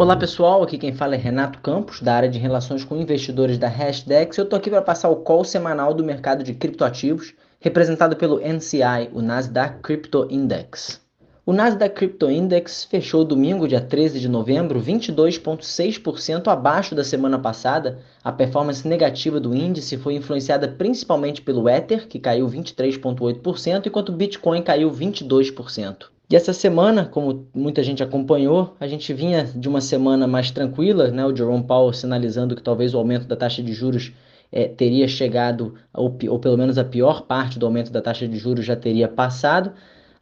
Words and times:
Olá 0.00 0.14
pessoal, 0.14 0.62
aqui 0.62 0.78
quem 0.78 0.92
fala 0.92 1.16
é 1.16 1.18
Renato 1.18 1.58
Campos, 1.58 2.00
da 2.00 2.14
área 2.14 2.28
de 2.28 2.38
relações 2.38 2.84
com 2.84 2.96
investidores 2.96 3.58
da 3.58 3.66
Hashdex. 3.66 4.38
Eu 4.38 4.44
estou 4.44 4.56
aqui 4.56 4.70
para 4.70 4.80
passar 4.80 5.08
o 5.08 5.16
call 5.16 5.42
semanal 5.42 5.92
do 5.92 6.04
mercado 6.04 6.44
de 6.44 6.54
criptoativos, 6.54 7.34
representado 7.58 8.14
pelo 8.14 8.38
NCI, 8.38 9.10
o 9.12 9.20
Nasdaq 9.20 9.80
Crypto 9.82 10.28
Index. 10.30 11.04
O 11.44 11.52
Nasdaq 11.52 11.96
Crypto 11.96 12.30
Index 12.30 12.84
fechou 12.84 13.24
domingo, 13.24 13.66
dia 13.66 13.80
13 13.80 14.20
de 14.20 14.28
novembro, 14.28 14.80
22,6% 14.80 16.46
abaixo 16.46 16.94
da 16.94 17.02
semana 17.02 17.36
passada. 17.40 17.98
A 18.22 18.30
performance 18.30 18.86
negativa 18.86 19.40
do 19.40 19.52
índice 19.52 19.96
foi 19.96 20.14
influenciada 20.14 20.68
principalmente 20.68 21.42
pelo 21.42 21.68
Ether, 21.68 22.06
que 22.06 22.20
caiu 22.20 22.46
23,8%, 22.46 23.86
enquanto 23.86 24.10
o 24.10 24.16
Bitcoin 24.16 24.62
caiu 24.62 24.92
22%. 24.92 26.06
E 26.30 26.36
essa 26.36 26.52
semana, 26.52 27.06
como 27.06 27.48
muita 27.54 27.82
gente 27.82 28.02
acompanhou, 28.02 28.76
a 28.78 28.86
gente 28.86 29.14
vinha 29.14 29.44
de 29.44 29.66
uma 29.66 29.80
semana 29.80 30.26
mais 30.26 30.50
tranquila, 30.50 31.10
né? 31.10 31.24
O 31.24 31.34
Jerome 31.34 31.64
Powell 31.64 31.92
sinalizando 31.94 32.54
que 32.54 32.62
talvez 32.62 32.92
o 32.92 32.98
aumento 32.98 33.26
da 33.26 33.34
taxa 33.34 33.62
de 33.62 33.72
juros 33.72 34.12
é, 34.52 34.68
teria 34.68 35.08
chegado, 35.08 35.74
ou, 35.92 36.14
ou 36.28 36.38
pelo 36.38 36.58
menos 36.58 36.76
a 36.76 36.84
pior 36.84 37.22
parte 37.22 37.58
do 37.58 37.64
aumento 37.64 37.90
da 37.90 38.02
taxa 38.02 38.28
de 38.28 38.36
juros 38.36 38.66
já 38.66 38.76
teria 38.76 39.08
passado, 39.08 39.72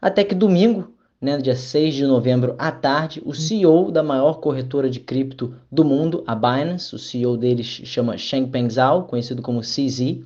até 0.00 0.22
que 0.22 0.34
domingo, 0.34 0.92
né, 1.20 1.38
dia 1.38 1.56
6 1.56 1.94
de 1.94 2.06
novembro 2.06 2.54
à 2.56 2.70
tarde, 2.70 3.20
o 3.24 3.34
CEO 3.34 3.90
da 3.90 4.02
maior 4.02 4.34
corretora 4.34 4.88
de 4.88 5.00
cripto 5.00 5.54
do 5.72 5.84
mundo, 5.84 6.22
a 6.24 6.36
Binance, 6.36 6.94
o 6.94 6.98
CEO 7.00 7.36
deles 7.36 7.66
chama 7.66 8.16
Changpeng 8.16 8.70
Zhao, 8.70 9.04
conhecido 9.04 9.42
como 9.42 9.60
CZ, 9.60 10.20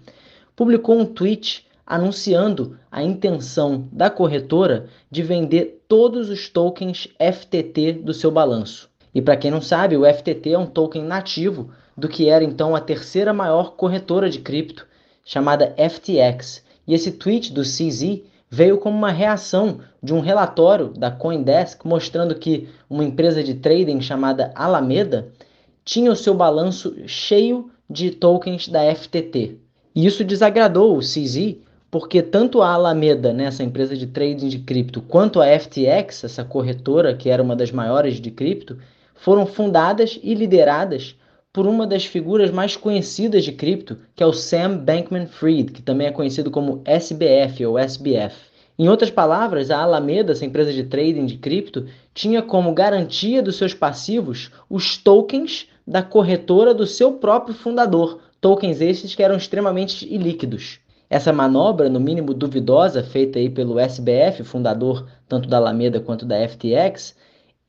publicou 0.54 0.98
um 0.98 1.06
tweet 1.06 1.64
anunciando 1.90 2.78
a 2.88 3.02
intenção 3.02 3.88
da 3.90 4.08
corretora 4.08 4.86
de 5.10 5.24
vender 5.24 5.82
todos 5.88 6.30
os 6.30 6.48
tokens 6.48 7.08
FTT 7.18 7.94
do 7.94 8.14
seu 8.14 8.30
balanço. 8.30 8.88
E 9.12 9.20
para 9.20 9.36
quem 9.36 9.50
não 9.50 9.60
sabe, 9.60 9.96
o 9.96 10.04
FTT 10.04 10.52
é 10.52 10.58
um 10.58 10.66
token 10.66 11.02
nativo 11.02 11.72
do 11.96 12.08
que 12.08 12.28
era 12.28 12.44
então 12.44 12.76
a 12.76 12.80
terceira 12.80 13.32
maior 13.32 13.72
corretora 13.72 14.30
de 14.30 14.38
cripto, 14.38 14.86
chamada 15.24 15.74
FTX. 15.76 16.64
E 16.86 16.94
esse 16.94 17.10
tweet 17.10 17.52
do 17.52 17.62
CZ 17.62 18.22
veio 18.48 18.78
como 18.78 18.96
uma 18.96 19.10
reação 19.10 19.80
de 20.00 20.14
um 20.14 20.20
relatório 20.20 20.90
da 20.90 21.10
CoinDesk 21.10 21.84
mostrando 21.84 22.36
que 22.36 22.68
uma 22.88 23.02
empresa 23.02 23.42
de 23.42 23.54
trading 23.54 24.00
chamada 24.00 24.52
Alameda 24.54 25.32
tinha 25.84 26.12
o 26.12 26.16
seu 26.16 26.34
balanço 26.34 26.94
cheio 27.08 27.68
de 27.88 28.12
tokens 28.12 28.68
da 28.68 28.94
FTT. 28.94 29.58
E 29.92 30.06
isso 30.06 30.22
desagradou 30.22 30.96
o 30.96 31.00
CZ, 31.00 31.56
porque 31.90 32.22
tanto 32.22 32.62
a 32.62 32.72
Alameda, 32.72 33.32
né, 33.32 33.44
essa 33.44 33.64
empresa 33.64 33.96
de 33.96 34.06
trading 34.06 34.48
de 34.48 34.60
cripto, 34.60 35.02
quanto 35.02 35.40
a 35.40 35.46
FTX, 35.58 36.24
essa 36.24 36.44
corretora 36.44 37.16
que 37.16 37.28
era 37.28 37.42
uma 37.42 37.56
das 37.56 37.72
maiores 37.72 38.20
de 38.20 38.30
cripto, 38.30 38.78
foram 39.14 39.44
fundadas 39.44 40.18
e 40.22 40.32
lideradas 40.34 41.16
por 41.52 41.66
uma 41.66 41.84
das 41.86 42.04
figuras 42.04 42.50
mais 42.50 42.76
conhecidas 42.76 43.44
de 43.44 43.50
cripto, 43.50 43.98
que 44.14 44.22
é 44.22 44.26
o 44.26 44.32
Sam 44.32 44.78
Bankman-Fried, 44.78 45.72
que 45.72 45.82
também 45.82 46.06
é 46.06 46.12
conhecido 46.12 46.48
como 46.48 46.80
SBF 46.84 47.66
ou 47.66 47.76
SBF. 47.76 48.36
Em 48.78 48.88
outras 48.88 49.10
palavras, 49.10 49.70
a 49.70 49.82
Alameda, 49.82 50.30
essa 50.32 50.44
empresa 50.44 50.72
de 50.72 50.84
trading 50.84 51.26
de 51.26 51.36
cripto, 51.36 51.86
tinha 52.14 52.40
como 52.40 52.72
garantia 52.72 53.42
dos 53.42 53.56
seus 53.56 53.74
passivos 53.74 54.50
os 54.70 54.96
tokens 54.96 55.68
da 55.84 56.02
corretora 56.02 56.72
do 56.72 56.86
seu 56.86 57.14
próprio 57.14 57.54
fundador, 57.54 58.20
tokens 58.40 58.80
estes 58.80 59.14
que 59.14 59.22
eram 59.22 59.36
extremamente 59.36 60.06
ilíquidos. 60.06 60.78
Essa 61.10 61.32
manobra, 61.32 61.88
no 61.88 61.98
mínimo 61.98 62.32
duvidosa, 62.32 63.02
feita 63.02 63.40
aí 63.40 63.50
pelo 63.50 63.80
SBF, 63.80 64.44
fundador 64.44 65.08
tanto 65.28 65.48
da 65.48 65.56
Alameda 65.56 65.98
quanto 65.98 66.24
da 66.24 66.36
FTX, 66.48 67.16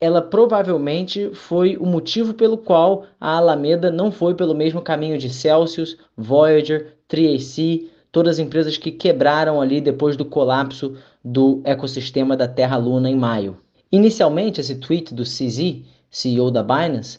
ela 0.00 0.22
provavelmente 0.22 1.30
foi 1.34 1.76
o 1.76 1.84
motivo 1.84 2.34
pelo 2.34 2.56
qual 2.56 3.04
a 3.20 3.38
Alameda 3.38 3.90
não 3.90 4.12
foi 4.12 4.34
pelo 4.34 4.54
mesmo 4.54 4.80
caminho 4.80 5.18
de 5.18 5.28
Celsius, 5.28 5.96
Voyager, 6.16 6.94
3AC, 7.08 7.88
todas 8.12 8.36
as 8.36 8.38
empresas 8.38 8.76
que 8.76 8.92
quebraram 8.92 9.60
ali 9.60 9.80
depois 9.80 10.16
do 10.16 10.24
colapso 10.24 10.96
do 11.24 11.60
ecossistema 11.64 12.36
da 12.36 12.46
Terra-Luna 12.46 13.10
em 13.10 13.16
maio. 13.16 13.58
Inicialmente, 13.90 14.60
esse 14.60 14.76
tweet 14.76 15.12
do 15.12 15.24
CZ, 15.24 15.82
CEO 16.08 16.48
da 16.50 16.62
Binance, 16.62 17.18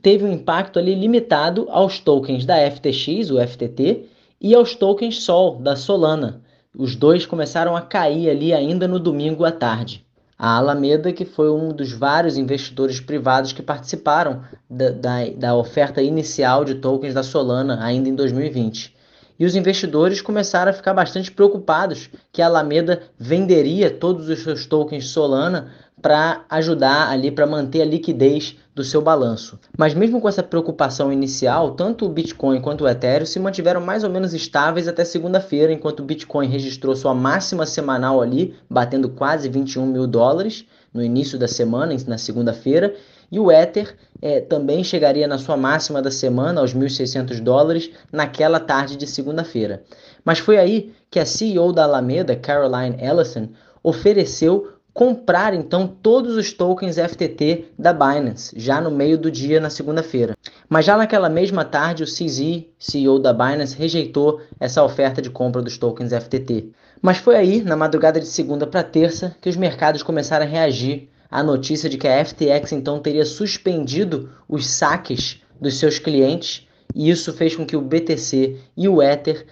teve 0.00 0.24
um 0.24 0.32
impacto 0.32 0.78
ali 0.78 0.94
limitado 0.94 1.66
aos 1.68 2.00
tokens 2.00 2.46
da 2.46 2.56
FTX, 2.70 3.30
o 3.30 3.38
FTT, 3.46 4.08
e 4.40 4.54
aos 4.54 4.74
tokens 4.74 5.22
Sol 5.22 5.58
da 5.58 5.76
Solana. 5.76 6.42
Os 6.76 6.96
dois 6.96 7.26
começaram 7.26 7.76
a 7.76 7.82
cair 7.82 8.30
ali 8.30 8.52
ainda 8.52 8.88
no 8.88 8.98
domingo 8.98 9.44
à 9.44 9.52
tarde. 9.52 10.06
A 10.38 10.56
Alameda, 10.56 11.12
que 11.12 11.24
foi 11.24 11.50
um 11.50 11.68
dos 11.68 11.92
vários 11.92 12.38
investidores 12.38 12.98
privados 12.98 13.52
que 13.52 13.62
participaram 13.62 14.42
da, 14.68 14.90
da, 14.90 15.30
da 15.36 15.54
oferta 15.54 16.00
inicial 16.00 16.64
de 16.64 16.76
tokens 16.76 17.12
da 17.12 17.22
Solana 17.22 17.84
ainda 17.84 18.08
em 18.08 18.14
2020 18.14 18.98
e 19.40 19.46
os 19.46 19.56
investidores 19.56 20.20
começaram 20.20 20.70
a 20.70 20.74
ficar 20.74 20.92
bastante 20.92 21.32
preocupados 21.32 22.10
que 22.30 22.42
a 22.42 22.46
Alameda 22.46 23.04
venderia 23.18 23.90
todos 23.90 24.28
os 24.28 24.42
seus 24.42 24.66
tokens 24.66 25.08
Solana 25.08 25.72
para 26.02 26.44
ajudar 26.50 27.08
ali 27.08 27.30
para 27.30 27.46
manter 27.46 27.80
a 27.80 27.86
liquidez 27.86 28.56
do 28.74 28.84
seu 28.84 29.00
balanço. 29.00 29.58
Mas 29.76 29.94
mesmo 29.94 30.20
com 30.20 30.28
essa 30.28 30.42
preocupação 30.42 31.10
inicial, 31.10 31.72
tanto 31.72 32.04
o 32.04 32.08
Bitcoin 32.08 32.60
quanto 32.60 32.84
o 32.84 32.88
Ethereum 32.88 33.26
se 33.26 33.40
mantiveram 33.40 33.80
mais 33.80 34.04
ou 34.04 34.10
menos 34.10 34.34
estáveis 34.34 34.86
até 34.86 35.04
segunda-feira, 35.04 35.72
enquanto 35.72 36.00
o 36.00 36.04
Bitcoin 36.04 36.46
registrou 36.46 36.94
sua 36.94 37.14
máxima 37.14 37.64
semanal 37.64 38.20
ali, 38.20 38.54
batendo 38.68 39.08
quase 39.08 39.48
21 39.48 39.86
mil 39.86 40.06
dólares 40.06 40.66
no 40.92 41.02
início 41.02 41.38
da 41.38 41.48
semana, 41.48 41.94
na 42.06 42.18
segunda-feira, 42.18 42.94
e 43.30 43.38
o 43.38 43.50
Ether 43.50 43.96
é, 44.20 44.40
também 44.40 44.82
chegaria 44.82 45.26
na 45.26 45.38
sua 45.38 45.56
máxima 45.56 46.02
da 46.02 46.10
semana, 46.10 46.60
aos 46.60 46.74
1.600 46.74 47.40
dólares, 47.40 47.90
naquela 48.12 48.60
tarde 48.60 48.96
de 48.96 49.06
segunda-feira. 49.06 49.82
Mas 50.24 50.38
foi 50.38 50.58
aí 50.58 50.92
que 51.10 51.18
a 51.18 51.26
CEO 51.26 51.72
da 51.72 51.84
Alameda, 51.84 52.36
Caroline 52.36 52.96
Ellison, 53.02 53.48
ofereceu 53.82 54.72
comprar 54.92 55.54
então 55.54 55.86
todos 55.86 56.36
os 56.36 56.52
tokens 56.52 56.96
FTT 56.96 57.66
da 57.78 57.92
Binance, 57.92 58.52
já 58.58 58.80
no 58.80 58.90
meio 58.90 59.16
do 59.16 59.30
dia 59.30 59.60
na 59.60 59.70
segunda-feira. 59.70 60.36
Mas 60.68 60.84
já 60.84 60.96
naquela 60.96 61.28
mesma 61.28 61.64
tarde, 61.64 62.02
o 62.02 62.06
CZ, 62.06 62.64
CEO 62.78 63.18
da 63.18 63.32
Binance, 63.32 63.76
rejeitou 63.76 64.40
essa 64.58 64.84
oferta 64.84 65.22
de 65.22 65.30
compra 65.30 65.62
dos 65.62 65.78
tokens 65.78 66.12
FTT. 66.12 66.70
Mas 67.00 67.18
foi 67.18 67.36
aí, 67.36 67.62
na 67.62 67.76
madrugada 67.76 68.20
de 68.20 68.26
segunda 68.26 68.66
para 68.66 68.82
terça, 68.82 69.34
que 69.40 69.48
os 69.48 69.56
mercados 69.56 70.02
começaram 70.02 70.44
a 70.44 70.48
reagir 70.48 71.08
à 71.30 71.42
notícia 71.42 71.88
de 71.88 71.96
que 71.96 72.08
a 72.08 72.24
FTX 72.24 72.72
então 72.72 72.98
teria 72.98 73.24
suspendido 73.24 74.30
os 74.48 74.66
saques 74.66 75.40
dos 75.60 75.78
seus 75.78 75.98
clientes, 75.98 76.66
e 76.94 77.08
isso 77.08 77.32
fez 77.32 77.54
com 77.54 77.64
que 77.64 77.76
o 77.76 77.80
BTC 77.80 78.56
e 78.76 78.88
o 78.88 79.02
Ether 79.02 79.46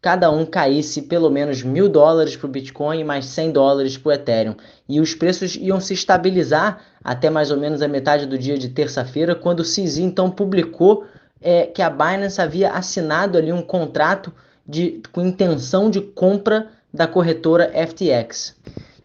cada 0.00 0.30
um 0.30 0.46
caísse 0.46 1.02
pelo 1.02 1.28
menos 1.28 1.62
mil 1.62 1.88
dólares 1.88 2.34
para 2.36 2.46
o 2.46 2.50
Bitcoin 2.50 3.00
e 3.00 3.04
mais 3.04 3.26
100 3.26 3.52
dólares 3.52 3.98
para 3.98 4.08
o 4.08 4.12
Ethereum. 4.12 4.54
E 4.88 5.00
os 5.00 5.14
preços 5.14 5.56
iam 5.56 5.78
se 5.78 5.92
estabilizar 5.92 6.80
até 7.04 7.28
mais 7.28 7.50
ou 7.50 7.58
menos 7.58 7.82
a 7.82 7.88
metade 7.88 8.26
do 8.26 8.38
dia 8.38 8.56
de 8.56 8.70
terça-feira, 8.70 9.34
quando 9.34 9.60
o 9.60 9.64
CZ 9.64 9.98
então 9.98 10.30
publicou 10.30 11.04
é, 11.40 11.66
que 11.66 11.82
a 11.82 11.90
Binance 11.90 12.40
havia 12.40 12.70
assinado 12.70 13.36
ali 13.36 13.52
um 13.52 13.62
contrato 13.62 14.32
de, 14.66 15.02
com 15.12 15.20
intenção 15.22 15.90
de 15.90 16.00
compra 16.00 16.68
da 16.92 17.06
corretora 17.06 17.70
FTX. 17.86 18.56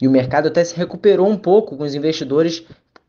E 0.01 0.07
o 0.07 0.11
mercado 0.11 0.47
até 0.47 0.63
se 0.63 0.75
recuperou 0.75 1.27
um 1.27 1.37
pouco 1.37 1.75
com 1.77 1.83
os 1.83 1.95
investidores 1.95 2.63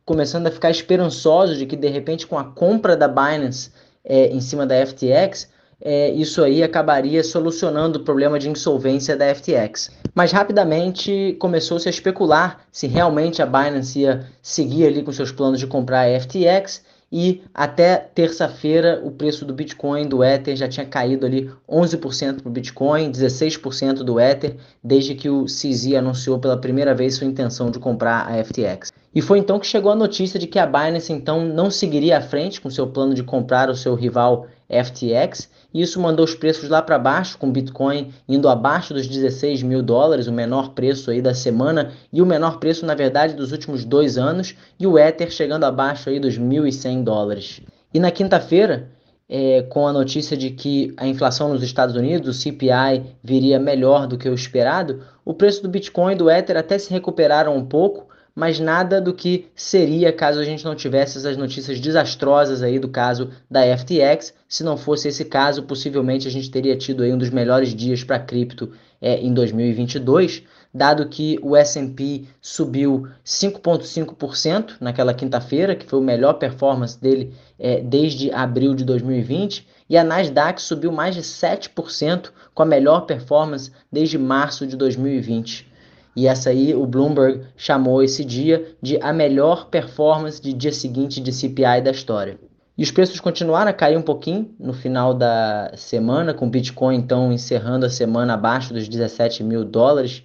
começando 0.05 0.47
a 0.47 0.51
ficar 0.51 0.71
esperançosos 0.71 1.59
de 1.59 1.67
que 1.67 1.77
de 1.77 1.89
repente 1.89 2.27
com 2.27 2.39
a 2.39 2.45
compra 2.45 2.97
da 2.97 3.09
Binance 3.09 3.71
é, 4.05 4.29
em 4.29 4.41
cima 4.41 4.65
da 4.65 4.87
FTX 4.87 5.49
é, 5.81 6.11
isso 6.11 6.43
aí 6.43 6.63
acabaria 6.63 7.23
solucionando 7.23 7.99
o 7.99 8.03
problema 8.03 8.39
de 8.39 8.49
insolvência 8.49 9.17
da 9.17 9.35
FTX. 9.35 9.91
Mas 10.15 10.33
rapidamente 10.33 11.37
começou-se 11.39 11.87
a 11.87 11.91
especular 11.91 12.65
se 12.73 12.87
realmente 12.87 13.43
a 13.43 13.47
Binance 13.47 14.01
ia 14.01 14.27
seguir 14.41 14.87
ali 14.87 15.03
com 15.03 15.13
seus 15.13 15.31
planos 15.31 15.61
de 15.61 15.67
comprar 15.67 16.07
a 16.07 16.21
FTX 16.21 16.83
e 17.19 17.43
até 17.55 17.97
terça-feira 17.97 19.01
o 19.03 19.11
preço 19.11 19.47
do 19.47 19.55
Bitcoin, 19.55 20.07
do 20.07 20.23
Ether, 20.23 20.55
já 20.55 20.69
tinha 20.69 20.85
caído 20.85 21.25
ali 21.25 21.51
11% 21.67 22.43
para 22.43 22.49
o 22.51 22.53
Bitcoin, 22.53 23.11
16% 23.11 24.03
do 24.03 24.21
Ether, 24.21 24.57
desde 24.85 25.15
que 25.15 25.31
o 25.31 25.47
CZ 25.47 25.95
anunciou 25.95 26.39
pela 26.39 26.59
primeira 26.59 26.95
vez 26.95 27.15
sua 27.15 27.27
intenção 27.27 27.71
de 27.71 27.79
comprar 27.79 28.29
a 28.29 28.45
FTX. 28.45 28.93
E 29.15 29.23
foi 29.23 29.39
então 29.39 29.59
que 29.59 29.67
chegou 29.67 29.91
a 29.91 29.97
notícia 29.97 30.39
de 30.39 30.47
que 30.47 30.59
a 30.59 30.67
Binance 30.67 31.11
então 31.11 31.43
não 31.43 31.71
seguiria 31.71 32.19
à 32.19 32.21
frente 32.21 32.61
com 32.61 32.69
seu 32.69 32.87
plano 32.87 33.15
de 33.15 33.23
comprar 33.23 33.71
o 33.71 33.75
seu 33.75 33.95
rival 33.95 34.47
FTX 34.69 35.49
isso 35.73 36.01
mandou 36.01 36.25
os 36.25 36.35
preços 36.35 36.69
lá 36.69 36.81
para 36.81 36.99
baixo, 36.99 37.39
com 37.39 37.51
Bitcoin 37.51 38.13
indo 38.29 38.49
abaixo 38.49 38.95
dos 38.95 39.07
16 39.07 39.63
mil 39.63 39.83
dólares, 39.83 40.27
o 40.27 40.33
menor 40.33 40.71
preço 40.71 41.11
aí 41.11 41.21
da 41.21 41.35
semana 41.35 41.93
e 42.13 42.23
o 42.23 42.27
menor 42.27 42.59
preço, 42.59 42.87
na 42.87 42.95
verdade, 42.95 43.35
dos 43.35 43.53
últimos 43.53 43.85
dois 43.85 44.17
anos, 44.17 44.55
e 44.79 44.87
o 44.87 44.99
Ether 44.99 45.31
chegando 45.31 45.65
abaixo 45.65 46.09
aí 46.09 46.19
dos 46.19 46.39
1.100 46.39 47.03
dólares. 47.03 47.61
E 47.93 48.01
na 48.01 48.11
quinta-feira, 48.11 48.91
é, 49.29 49.63
com 49.63 49.87
a 49.87 49.93
notícia 49.93 50.37
de 50.37 50.51
que 50.51 50.95
a 50.97 51.07
inflação 51.07 51.49
nos 51.49 51.63
Estados 51.63 51.97
Unidos, 51.97 52.29
o 52.29 52.41
CPI, 52.41 53.03
viria 53.23 53.59
melhor 53.59 54.07
do 54.07 54.17
que 54.17 54.29
o 54.29 54.35
esperado, 54.35 55.03
o 55.25 55.35
preço 55.35 55.63
do 55.63 55.69
Bitcoin 55.69 56.13
e 56.13 56.17
do 56.17 56.31
Ether 56.31 56.57
até 56.57 56.79
se 56.79 56.91
recuperaram 56.91 57.57
um 57.57 57.65
pouco, 57.65 58.06
mas 58.37 58.61
nada 58.61 59.01
do 59.01 59.15
que 59.15 59.47
seria 59.57 60.13
caso 60.13 60.39
a 60.39 60.45
gente 60.45 60.63
não 60.63 60.75
tivesse 60.75 61.17
essas 61.17 61.39
notícias 61.39 61.81
desastrosas 61.81 62.63
aí 62.63 62.79
do 62.79 62.87
caso 62.87 63.31
da 63.51 63.63
FTX. 63.79 64.35
Se 64.47 64.63
não 64.63 64.77
fosse 64.77 65.09
esse 65.09 65.25
caso, 65.25 65.63
possivelmente 65.63 66.29
a 66.29 66.31
gente 66.31 66.51
teria 66.51 66.77
tido 66.77 67.03
aí 67.03 67.11
um 67.11 67.17
dos 67.17 67.31
melhores 67.31 67.75
dias 67.75 68.05
para 68.05 68.19
cripto 68.19 68.71
é, 69.01 69.19
em 69.19 69.33
2022, 69.33 70.43
dado 70.73 71.09
que 71.09 71.39
o 71.43 71.57
S&P 71.57 72.25
subiu 72.39 73.09
5,5% 73.25 74.77
naquela 74.81 75.15
quinta-feira, 75.15 75.75
que 75.75 75.87
foi 75.87 75.99
o 75.99 76.03
melhor 76.03 76.35
performance 76.35 77.01
dele 77.01 77.33
é, 77.59 77.81
desde 77.81 78.31
abril 78.33 78.75
de 78.75 78.85
2020, 78.85 79.67
e 79.89 79.97
a 79.97 80.05
Nasdaq 80.05 80.61
subiu 80.61 80.93
mais 80.93 81.15
de 81.15 81.23
7%, 81.23 82.31
com 82.53 82.63
a 82.63 82.67
melhor 82.67 83.07
performance 83.07 83.71
desde 83.91 84.19
março 84.19 84.67
de 84.67 84.77
2020. 84.77 85.76
E 86.17 86.27
essa 86.27 86.49
aí 86.49 86.75
o 86.75 86.87
Bloomberg 86.87 87.43
chamou 87.59 88.03
esse 88.03 88.25
dia 88.25 88.75
de 88.81 88.99
a 89.03 89.13
melhor 89.13 89.69
performance 89.69 90.41
de 90.41 90.55
dia 90.55 90.73
seguinte 90.73 91.21
de 91.21 91.31
CPI 91.31 91.83
da 91.83 91.91
história. 91.91 92.39
E 92.79 92.83
os 92.83 92.91
preços 92.91 93.21
continuaram 93.21 93.71
a 93.71 93.75
cair 93.75 93.99
um 93.99 94.03
pouquinho 94.03 94.51
no 94.59 94.73
final 94.73 95.13
da 95.13 95.73
semana, 95.77 96.33
com 96.33 96.47
o 96.47 96.51
Bitcoin 96.51 96.97
então 96.97 97.31
encerrando 97.33 97.85
a 97.85 97.91
semana 97.91 98.33
abaixo 98.33 98.73
dos 98.73 98.89
17 98.89 99.45
mil 99.45 99.63
dólares. 99.63 100.23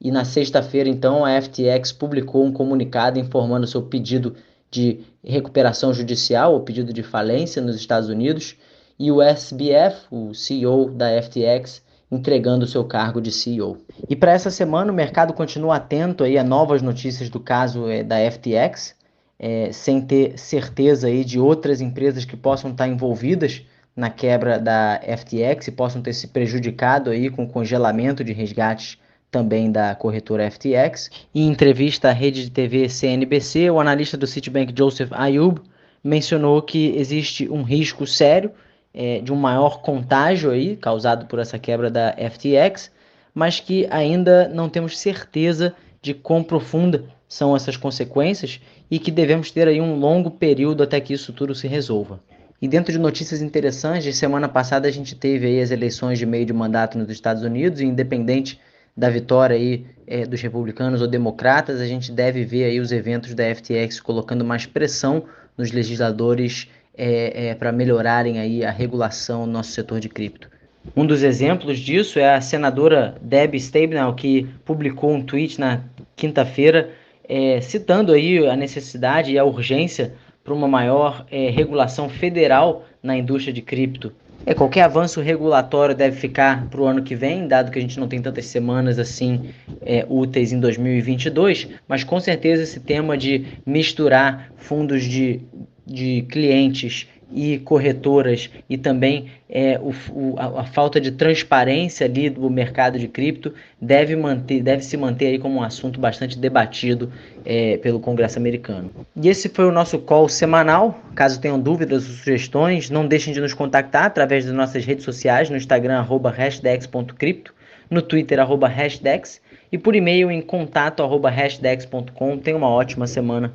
E 0.00 0.10
na 0.10 0.24
sexta-feira, 0.24 0.88
então, 0.88 1.24
a 1.24 1.40
FTX 1.40 1.92
publicou 1.92 2.44
um 2.44 2.52
comunicado 2.52 3.18
informando 3.18 3.66
seu 3.66 3.82
pedido 3.82 4.34
de 4.70 5.00
recuperação 5.24 5.94
judicial, 5.94 6.52
ou 6.52 6.60
pedido 6.60 6.92
de 6.92 7.02
falência 7.02 7.62
nos 7.62 7.76
Estados 7.76 8.08
Unidos, 8.10 8.56
e 8.98 9.10
o 9.10 9.22
SBF, 9.22 10.06
o 10.10 10.34
CEO 10.34 10.90
da 10.90 11.22
FTX, 11.22 11.82
entregando 12.10 12.66
seu 12.66 12.84
cargo 12.84 13.20
de 13.20 13.32
CEO. 13.32 13.78
E 14.08 14.14
para 14.14 14.32
essa 14.32 14.50
semana 14.50 14.92
o 14.92 14.94
mercado 14.94 15.32
continua 15.32 15.76
atento 15.76 16.24
aí 16.24 16.38
a 16.38 16.44
novas 16.44 16.82
notícias 16.82 17.28
do 17.28 17.40
caso 17.40 17.88
é, 17.88 18.02
da 18.02 18.16
FTX, 18.30 18.94
é, 19.38 19.70
sem 19.72 20.00
ter 20.00 20.38
certeza 20.38 21.08
aí 21.08 21.24
de 21.24 21.38
outras 21.38 21.80
empresas 21.80 22.24
que 22.24 22.36
possam 22.36 22.70
estar 22.70 22.88
envolvidas 22.88 23.62
na 23.94 24.10
quebra 24.10 24.58
da 24.58 25.00
FTX 25.02 25.68
e 25.68 25.72
possam 25.72 26.02
ter 26.02 26.12
se 26.12 26.28
prejudicado 26.28 27.10
aí 27.10 27.30
com 27.30 27.44
o 27.44 27.48
congelamento 27.48 28.22
de 28.22 28.32
resgates 28.32 28.98
também 29.30 29.70
da 29.72 29.94
corretora 29.94 30.50
FTX. 30.50 31.10
Em 31.34 31.48
entrevista 31.48 32.10
à 32.10 32.12
rede 32.12 32.44
de 32.44 32.50
TV 32.50 32.88
CNBC, 32.88 33.70
o 33.70 33.80
analista 33.80 34.16
do 34.16 34.26
Citibank 34.26 34.72
Joseph 34.76 35.12
Ayub 35.12 35.60
mencionou 36.04 36.62
que 36.62 36.96
existe 36.96 37.48
um 37.48 37.62
risco 37.62 38.06
sério 38.06 38.52
é, 38.96 39.20
de 39.20 39.32
um 39.32 39.36
maior 39.36 39.82
contágio 39.82 40.50
aí 40.50 40.76
causado 40.76 41.26
por 41.26 41.38
essa 41.38 41.58
quebra 41.58 41.90
da 41.90 42.12
FTX, 42.12 42.90
mas 43.34 43.60
que 43.60 43.86
ainda 43.90 44.48
não 44.48 44.68
temos 44.68 44.98
certeza 44.98 45.74
de 46.00 46.14
quão 46.14 46.42
profunda 46.42 47.04
são 47.28 47.54
essas 47.54 47.76
consequências 47.76 48.60
e 48.90 48.98
que 48.98 49.10
devemos 49.10 49.50
ter 49.50 49.68
aí 49.68 49.80
um 49.80 49.98
longo 49.98 50.30
período 50.30 50.82
até 50.82 51.00
que 51.00 51.12
isso 51.12 51.32
tudo 51.32 51.54
se 51.54 51.68
resolva. 51.68 52.20
E 52.62 52.66
dentro 52.66 52.90
de 52.90 52.98
notícias 52.98 53.42
interessantes, 53.42 54.16
semana 54.16 54.48
passada 54.48 54.88
a 54.88 54.90
gente 54.90 55.14
teve 55.14 55.46
aí 55.46 55.60
as 55.60 55.70
eleições 55.70 56.18
de 56.18 56.24
meio 56.24 56.46
de 56.46 56.52
mandato 56.54 56.96
nos 56.96 57.10
Estados 57.10 57.42
Unidos, 57.42 57.80
e 57.80 57.84
independente 57.84 58.58
da 58.96 59.10
vitória 59.10 59.54
aí 59.54 59.84
é, 60.06 60.24
dos 60.24 60.40
republicanos 60.40 61.02
ou 61.02 61.06
democratas, 61.06 61.80
a 61.80 61.86
gente 61.86 62.10
deve 62.10 62.44
ver 62.44 62.64
aí 62.64 62.80
os 62.80 62.92
eventos 62.92 63.34
da 63.34 63.54
FTX 63.54 64.00
colocando 64.00 64.42
mais 64.42 64.64
pressão 64.64 65.24
nos 65.56 65.70
legisladores 65.70 66.68
é, 66.96 67.48
é, 67.48 67.54
para 67.54 67.72
melhorarem 67.72 68.38
aí 68.38 68.64
a 68.64 68.70
regulação 68.70 69.44
do 69.44 69.52
nosso 69.52 69.72
setor 69.72 70.00
de 70.00 70.08
cripto. 70.08 70.50
Um 70.96 71.04
dos 71.04 71.22
exemplos 71.22 71.78
disso 71.78 72.18
é 72.18 72.34
a 72.34 72.40
senadora 72.40 73.16
Debbie 73.20 73.58
Stabenow, 73.58 74.14
que 74.14 74.46
publicou 74.64 75.12
um 75.12 75.22
tweet 75.22 75.58
na 75.58 75.80
quinta-feira 76.14 76.90
é, 77.28 77.60
citando 77.60 78.12
aí 78.12 78.46
a 78.46 78.54
necessidade 78.54 79.32
e 79.32 79.38
a 79.38 79.44
urgência 79.44 80.14
para 80.44 80.54
uma 80.54 80.68
maior 80.68 81.26
é, 81.30 81.50
regulação 81.50 82.08
federal 82.08 82.84
na 83.02 83.16
indústria 83.16 83.52
de 83.52 83.62
cripto. 83.62 84.12
É, 84.44 84.54
qualquer 84.54 84.82
avanço 84.82 85.20
regulatório 85.20 85.92
deve 85.92 86.16
ficar 86.16 86.68
para 86.68 86.80
o 86.80 86.84
ano 86.84 87.02
que 87.02 87.16
vem, 87.16 87.48
dado 87.48 87.72
que 87.72 87.78
a 87.80 87.82
gente 87.82 87.98
não 87.98 88.06
tem 88.06 88.22
tantas 88.22 88.46
semanas 88.46 88.96
assim 88.96 89.50
é, 89.84 90.06
úteis 90.08 90.52
em 90.52 90.60
2022, 90.60 91.68
mas 91.88 92.04
com 92.04 92.20
certeza 92.20 92.62
esse 92.62 92.78
tema 92.78 93.18
de 93.18 93.44
misturar 93.66 94.52
fundos 94.56 95.02
de, 95.02 95.40
de 95.86 96.22
clientes 96.22 97.06
e 97.32 97.58
corretoras 97.58 98.50
e 98.68 98.78
também 98.78 99.26
é, 99.48 99.78
o, 99.80 99.92
o, 100.12 100.34
a, 100.38 100.60
a, 100.60 100.64
falta 100.64 101.00
de 101.00 101.10
transparência 101.10 102.06
ali 102.06 102.30
do 102.30 102.48
mercado 102.48 102.98
de 102.98 103.08
cripto 103.08 103.52
deve, 103.80 104.14
manter, 104.14 104.62
deve 104.62 104.82
se 104.82 104.96
manter 104.96 105.26
aí 105.26 105.38
como 105.38 105.58
um 105.58 105.62
assunto 105.62 105.98
bastante 105.98 106.38
debatido 106.38 107.12
é, 107.44 107.76
pelo 107.78 107.98
Congresso 107.98 108.38
americano. 108.38 108.90
E 109.20 109.28
esse 109.28 109.48
foi 109.48 109.64
o 109.66 109.72
nosso 109.72 109.98
call 109.98 110.28
semanal. 110.28 111.00
Caso 111.14 111.40
tenham 111.40 111.58
dúvidas 111.58 112.08
ou 112.08 112.14
sugestões, 112.14 112.90
não 112.90 113.06
deixem 113.06 113.32
de 113.32 113.40
nos 113.40 113.54
contactar 113.54 114.04
através 114.04 114.44
das 114.44 114.54
nossas 114.54 114.84
redes 114.84 115.04
sociais, 115.04 115.50
no 115.50 115.56
Instagram, 115.56 115.98
arroba 115.98 116.30
hashdex.cripto, 116.30 117.54
no 117.90 118.02
Twitter, 118.02 118.38
arroba 118.38 118.68
hashdex, 118.68 119.40
e 119.70 119.78
por 119.78 119.96
e-mail 119.96 120.30
em 120.30 120.40
contato, 120.40 121.02
arroba 121.02 121.30
hashdex.com. 121.30 122.38
Tenha 122.38 122.56
uma 122.56 122.68
ótima 122.68 123.06
semana. 123.06 123.52